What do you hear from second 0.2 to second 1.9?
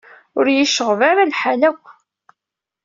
Ur y-iceɣɣeb ara lḥal akk.